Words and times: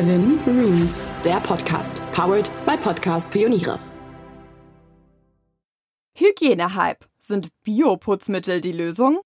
Seven 0.00 0.40
Rooms, 0.46 1.12
der 1.26 1.40
Podcast, 1.40 2.00
powered 2.12 2.50
by 2.64 2.74
Podcast 2.78 3.30
Pioniere. 3.30 3.78
Hygienehype. 6.16 7.04
Sind 7.18 7.50
Bioputzmittel 7.64 8.62
die 8.62 8.72
Lösung? 8.72 9.20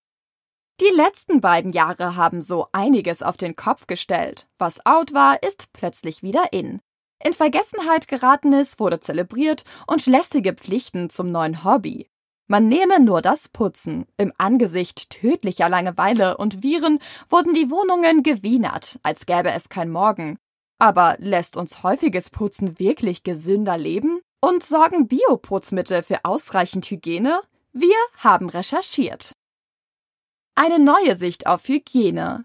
Die 0.80 0.92
letzten 0.92 1.40
beiden 1.40 1.70
Jahre 1.70 2.16
haben 2.16 2.40
so 2.40 2.66
einiges 2.72 3.22
auf 3.22 3.36
den 3.36 3.54
Kopf 3.54 3.86
gestellt. 3.86 4.48
Was 4.58 4.84
out 4.84 5.14
war, 5.14 5.40
ist 5.44 5.72
plötzlich 5.72 6.24
wieder 6.24 6.46
in. 6.50 6.80
In 7.22 7.34
Vergessenheit 7.34 8.08
geratenes 8.08 8.80
wurde 8.80 8.98
zelebriert 8.98 9.62
und 9.86 10.04
lästige 10.06 10.54
Pflichten 10.54 11.08
zum 11.08 11.30
neuen 11.30 11.62
Hobby. 11.62 12.08
Man 12.48 12.66
nehme 12.66 12.98
nur 12.98 13.22
das 13.22 13.48
Putzen. 13.48 14.06
Im 14.16 14.32
Angesicht 14.38 15.10
tödlicher 15.10 15.68
Langeweile 15.68 16.36
und 16.36 16.64
Viren 16.64 16.98
wurden 17.28 17.54
die 17.54 17.70
Wohnungen 17.70 18.24
gewienert, 18.24 18.98
als 19.04 19.24
gäbe 19.26 19.52
es 19.52 19.68
kein 19.68 19.88
Morgen. 19.88 20.36
Aber 20.78 21.16
lässt 21.18 21.56
uns 21.56 21.82
häufiges 21.82 22.30
Putzen 22.30 22.78
wirklich 22.78 23.22
gesünder 23.22 23.78
leben? 23.78 24.20
Und 24.40 24.62
sorgen 24.62 25.08
Bioputzmittel 25.08 26.02
für 26.02 26.24
ausreichend 26.24 26.90
Hygiene? 26.90 27.40
Wir 27.72 27.96
haben 28.18 28.48
recherchiert. 28.48 29.32
Eine 30.54 30.78
neue 30.78 31.16
Sicht 31.16 31.46
auf 31.46 31.66
Hygiene. 31.66 32.44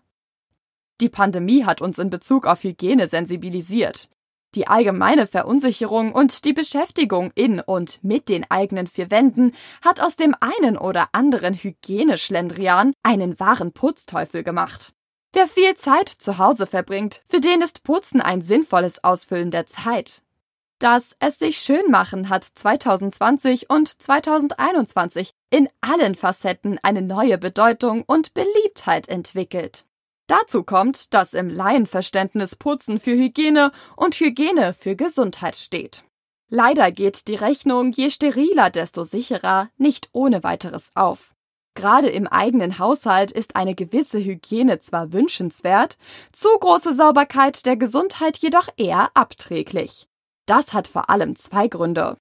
Die 1.02 1.10
Pandemie 1.10 1.66
hat 1.66 1.82
uns 1.82 2.00
in 2.00 2.10
Bezug 2.10 2.48
auf 2.48 2.64
Hygiene 2.64 3.08
sensibilisiert. 3.08 4.10
Die 4.56 4.68
allgemeine 4.68 5.28
Verunsicherung 5.28 6.12
und 6.12 6.44
die 6.44 6.54
Beschäftigung 6.54 7.32
in 7.36 7.60
und 7.60 8.04
mit 8.04 8.30
den 8.30 8.50
eigenen 8.50 8.88
vier 8.88 9.12
Wänden 9.12 9.54
hat 9.84 10.02
aus 10.02 10.16
dem 10.16 10.36
einen 10.40 10.76
oder 10.76 11.10
anderen 11.12 11.54
Hygieneschlendrian 11.54 12.94
einen 13.04 13.40
wahren 13.40 13.74
Putzteufel 13.74 14.44
gemacht. 14.44 14.94
Wer 15.32 15.48
viel 15.48 15.76
Zeit 15.76 16.10
zu 16.10 16.40
Hause 16.40 16.66
verbringt, 16.66 17.24
für 17.28 17.40
den 17.40 17.62
ist 17.62 17.84
Putzen 17.84 18.20
ein 18.20 18.42
sinnvolles 18.42 19.04
Ausfüllen 19.04 19.52
der 19.52 19.68
Zeit. 19.68 20.24
Das 20.80 21.16
Es 21.20 21.38
sich 21.38 21.58
schön 21.58 21.92
machen 21.92 22.30
hat 22.30 22.46
2020 22.46 23.70
und 23.70 24.02
2021 24.02 25.32
in 25.52 25.70
allen 25.82 26.16
Facetten 26.16 26.80
eine 26.82 27.02
neue 27.02 27.38
Bedeutung 27.38 28.04
und 28.04 28.34
Beliebtheit 28.34 29.08
entwickelt. 29.08 29.86
Dazu 30.26 30.64
kommt, 30.64 31.14
dass 31.14 31.34
im 31.34 31.50
Laienverständnis 31.50 32.56
Putzen 32.56 33.00
für 33.00 33.12
Hygiene 33.12 33.72
und 33.98 34.16
Hygiene 34.16 34.74
für 34.74 34.96
Gesundheit 34.96 35.56
steht. 35.56 36.04
Leider 36.48 36.92
geht 36.92 37.28
die 37.28 37.36
Rechnung 37.36 37.92
je 37.92 38.10
steriler, 38.10 38.70
desto 38.70 39.04
sicherer 39.04 39.70
nicht 39.78 40.10
ohne 40.12 40.44
weiteres 40.44 40.92
auf. 40.96 41.36
Gerade 41.76 42.10
im 42.10 42.28
eigenen 42.28 42.80
Haushalt 42.80 43.32
ist 43.32 43.56
eine 43.56 43.76
gewisse 43.76 44.20
Hygiene 44.20 44.80
zwar 44.80 45.14
wünschenswert, 45.14 45.98
zu 46.32 46.50
große 46.60 46.94
Sauberkeit 46.94 47.66
der 47.66 47.78
Gesundheit 47.78 48.38
jedoch 48.38 48.68
eher 48.78 49.10
abträglich. 49.14 50.08
Das 50.46 50.74
hat 50.74 50.88
vor 50.88 51.10
allem 51.10 51.36
zwei 51.36 51.68
Gründe. 51.68 52.18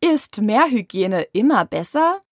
Ist 0.00 0.40
mehr 0.40 0.70
Hygiene 0.70 1.22
immer 1.32 1.64
besser? 1.64 2.22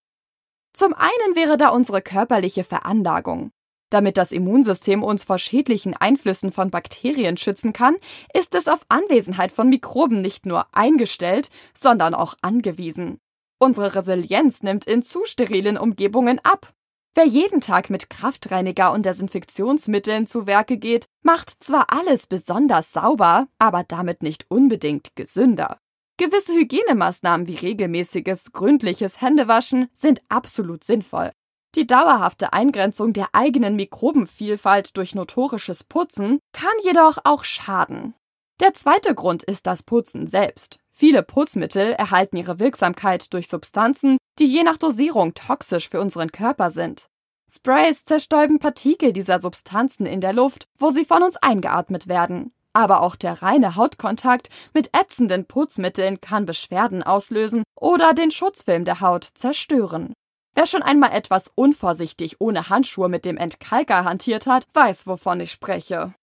Zum 0.73 0.93
einen 0.95 1.34
wäre 1.34 1.56
da 1.56 1.70
unsere 1.70 2.03
körperliche 2.03 2.62
Veranlagung. 2.62 3.50
Damit 3.91 4.17
das 4.17 4.33
Immunsystem 4.33 5.03
uns 5.03 5.25
vor 5.25 5.39
schädlichen 5.39 5.97
Einflüssen 5.97 6.53
von 6.53 6.71
Bakterien 6.71 7.37
schützen 7.37 7.73
kann, 7.73 7.97
ist 8.34 8.55
es 8.55 8.69
auf 8.69 8.81
Anwesenheit 8.89 9.53
von 9.53 9.69
Mikroben 9.69 10.21
nicht 10.21 10.45
nur 10.45 10.67
eingestellt, 10.75 11.50
sondern 11.73 12.15
auch 12.15 12.34
angewiesen. 12.43 13.21
Unsere 13.59 13.95
Resilienz 13.95 14.62
nimmt 14.62 14.85
in 14.85 15.03
zu 15.03 15.25
sterilen 15.25 15.79
Umgebungen 15.79 16.39
ab. 16.45 16.73
Wer 17.15 17.25
jeden 17.25 17.62
Tag 17.62 17.89
mit 17.89 18.11
Kraftreiniger 18.11 18.93
und 18.93 19.07
Desinfektionsmitteln 19.07 20.27
zu 20.27 20.47
Werke 20.47 20.77
geht, 20.77 21.07
macht 21.23 21.65
zwar 21.65 21.87
alles 21.89 22.27
besonders 22.27 22.93
sauber, 22.93 23.49
aber 23.59 23.84
damit 23.84 24.23
nicht 24.23 24.45
unbedingt 24.51 25.17
gesünder. 25.17 25.79
Gewisse 26.19 26.55
Hygienemaßnahmen 26.55 27.47
wie 27.47 27.57
regelmäßiges, 27.57 28.53
gründliches 28.53 29.21
Händewaschen 29.22 29.88
sind 29.94 30.21
absolut 30.28 30.84
sinnvoll. 30.84 31.33
Die 31.75 31.87
dauerhafte 31.87 32.53
Eingrenzung 32.53 33.12
der 33.12 33.28
eigenen 33.33 33.77
Mikrobenvielfalt 33.77 34.97
durch 34.97 35.15
notorisches 35.15 35.84
Putzen 35.84 36.41
kann 36.53 36.71
jedoch 36.83 37.19
auch 37.25 37.44
schaden. 37.44 38.15
Der 38.61 38.73
zweite 38.73 39.15
Grund 39.15 39.43
ist 39.43 39.67
das 39.67 39.83
Putzen 39.83 40.27
selbst. 40.27 40.78
Viele 40.99 41.23
Putzmittel 41.23 41.93
erhalten 41.93 42.39
ihre 42.39 42.59
Wirksamkeit 42.59 43.31
durch 43.34 43.49
Substanzen, 43.49 44.17
die 44.39 44.47
je 44.47 44.62
nach 44.62 44.79
Dosierung 44.79 45.34
toxisch 45.34 45.91
für 45.91 46.01
unseren 46.01 46.33
Körper 46.33 46.71
sind. 46.71 47.11
Sprays 47.53 48.07
zerstäuben 48.07 48.59
Partikel 48.59 49.12
dieser 49.12 49.39
Substanzen 49.39 50.06
in 50.06 50.23
der 50.23 50.33
Luft, 50.33 50.65
wo 50.79 50.89
sie 50.89 51.05
von 51.05 51.23
uns 51.23 51.37
eingeatmet 51.37 52.09
werden. 52.09 52.55
Aber 52.73 53.03
auch 53.03 53.15
der 53.15 53.43
reine 53.43 53.77
Hautkontakt 53.77 54.49
mit 54.73 54.89
ätzenden 54.97 55.45
Putzmitteln 55.45 56.23
kann 56.23 56.47
Beschwerden 56.47 57.03
auslösen 57.03 57.62
oder 57.79 58.15
den 58.15 58.31
Schutzfilm 58.31 58.87
der 58.87 59.03
Haut 59.03 59.25
zerstören. 59.25 60.15
Wer 60.55 60.65
schon 60.65 60.83
einmal 60.83 61.12
etwas 61.12 61.53
unvorsichtig 61.55 62.41
ohne 62.41 62.71
Handschuhe 62.71 63.11
mit 63.11 63.27
dem 63.27 63.37
Entkalker 63.37 64.06
hantiert 64.06 64.47
hat, 64.47 64.67
weiß, 64.73 65.06
wovon 65.06 65.41
ich 65.41 65.51
spreche. 65.51 66.15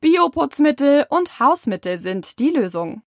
Bioputzmittel 0.00 1.04
und 1.10 1.38
Hausmittel 1.40 1.98
sind 1.98 2.38
die 2.38 2.48
Lösung. 2.48 3.02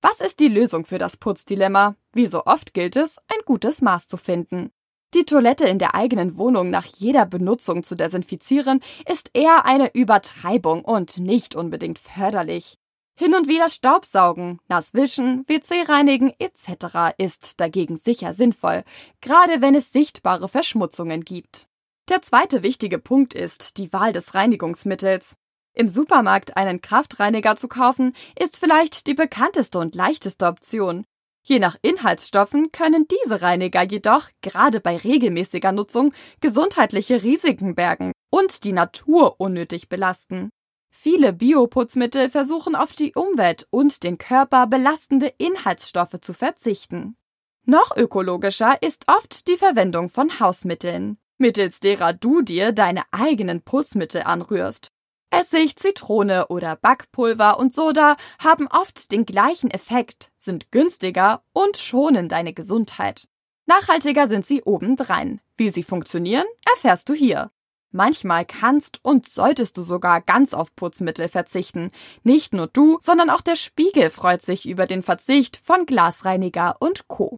Was 0.00 0.20
ist 0.20 0.38
die 0.38 0.48
Lösung 0.48 0.84
für 0.84 0.98
das 0.98 1.16
Putzdilemma? 1.16 1.96
Wie 2.12 2.26
so 2.26 2.44
oft 2.46 2.72
gilt 2.72 2.94
es, 2.94 3.18
ein 3.28 3.40
gutes 3.44 3.82
Maß 3.82 4.06
zu 4.06 4.16
finden. 4.16 4.70
Die 5.14 5.24
Toilette 5.24 5.64
in 5.66 5.80
der 5.80 5.96
eigenen 5.96 6.36
Wohnung 6.36 6.70
nach 6.70 6.84
jeder 6.84 7.26
Benutzung 7.26 7.82
zu 7.82 7.96
desinfizieren, 7.96 8.80
ist 9.10 9.30
eher 9.32 9.64
eine 9.64 9.92
Übertreibung 9.94 10.84
und 10.84 11.18
nicht 11.18 11.56
unbedingt 11.56 11.98
förderlich. 11.98 12.78
Hin 13.16 13.34
und 13.34 13.48
wieder 13.48 13.68
Staubsaugen, 13.68 14.60
nass 14.68 14.94
wischen, 14.94 15.44
WC 15.48 15.82
reinigen 15.88 16.32
etc. 16.38 17.16
ist 17.18 17.58
dagegen 17.58 17.96
sicher 17.96 18.32
sinnvoll, 18.34 18.84
gerade 19.20 19.60
wenn 19.60 19.74
es 19.74 19.90
sichtbare 19.90 20.48
Verschmutzungen 20.48 21.24
gibt. 21.24 21.66
Der 22.08 22.22
zweite 22.22 22.62
wichtige 22.62 23.00
Punkt 23.00 23.34
ist 23.34 23.78
die 23.78 23.92
Wahl 23.92 24.12
des 24.12 24.34
Reinigungsmittels. 24.34 25.36
Im 25.78 25.88
Supermarkt 25.88 26.56
einen 26.56 26.80
Kraftreiniger 26.80 27.54
zu 27.54 27.68
kaufen, 27.68 28.12
ist 28.36 28.58
vielleicht 28.58 29.06
die 29.06 29.14
bekannteste 29.14 29.78
und 29.78 29.94
leichteste 29.94 30.46
Option. 30.46 31.04
Je 31.44 31.60
nach 31.60 31.76
Inhaltsstoffen 31.82 32.72
können 32.72 33.06
diese 33.06 33.42
Reiniger 33.42 33.84
jedoch 33.84 34.28
gerade 34.42 34.80
bei 34.80 34.96
regelmäßiger 34.96 35.70
Nutzung 35.70 36.12
gesundheitliche 36.40 37.22
Risiken 37.22 37.76
bergen 37.76 38.10
und 38.28 38.64
die 38.64 38.72
Natur 38.72 39.36
unnötig 39.38 39.88
belasten. 39.88 40.50
Viele 40.90 41.32
Bioputzmittel 41.32 42.28
versuchen 42.28 42.74
auf 42.74 42.94
die 42.94 43.14
Umwelt 43.14 43.68
und 43.70 44.02
den 44.02 44.18
Körper 44.18 44.66
belastende 44.66 45.32
Inhaltsstoffe 45.38 46.18
zu 46.20 46.34
verzichten. 46.34 47.16
Noch 47.66 47.96
ökologischer 47.96 48.82
ist 48.82 49.04
oft 49.06 49.46
die 49.46 49.56
Verwendung 49.56 50.10
von 50.10 50.40
Hausmitteln, 50.40 51.18
mittels 51.36 51.78
derer 51.78 52.14
du 52.14 52.42
dir 52.42 52.72
deine 52.72 53.04
eigenen 53.12 53.62
Putzmittel 53.62 54.22
anrührst. 54.22 54.90
Essig, 55.30 55.76
Zitrone 55.76 56.48
oder 56.48 56.76
Backpulver 56.76 57.58
und 57.58 57.74
Soda 57.74 58.16
haben 58.42 58.66
oft 58.66 59.12
den 59.12 59.26
gleichen 59.26 59.70
Effekt, 59.70 60.32
sind 60.36 60.72
günstiger 60.72 61.42
und 61.52 61.76
schonen 61.76 62.28
deine 62.28 62.54
Gesundheit. 62.54 63.28
Nachhaltiger 63.66 64.28
sind 64.28 64.46
sie 64.46 64.62
obendrein. 64.62 65.42
Wie 65.58 65.68
sie 65.68 65.82
funktionieren, 65.82 66.46
erfährst 66.72 67.10
du 67.10 67.14
hier. 67.14 67.50
Manchmal 67.90 68.46
kannst 68.46 69.00
und 69.02 69.28
solltest 69.28 69.76
du 69.76 69.82
sogar 69.82 70.22
ganz 70.22 70.54
auf 70.54 70.74
Putzmittel 70.74 71.28
verzichten. 71.28 71.90
Nicht 72.22 72.54
nur 72.54 72.66
du, 72.66 72.98
sondern 73.02 73.28
auch 73.28 73.42
der 73.42 73.56
Spiegel 73.56 74.08
freut 74.10 74.42
sich 74.42 74.66
über 74.66 74.86
den 74.86 75.02
Verzicht 75.02 75.60
von 75.62 75.84
Glasreiniger 75.84 76.76
und 76.80 77.08
Co. 77.08 77.36